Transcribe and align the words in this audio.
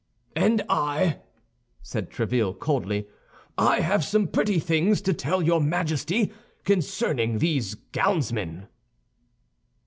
"And 0.35 0.63
I," 0.67 1.19
said 1.83 2.09
Tréville, 2.09 2.57
coldly, 2.57 3.05
"I 3.55 3.81
have 3.81 4.03
some 4.03 4.27
pretty 4.27 4.57
things 4.59 4.99
to 5.03 5.13
tell 5.13 5.43
your 5.43 5.61
Majesty 5.61 6.33
concerning 6.63 7.37
these 7.37 7.75
gownsmen." 7.93 8.65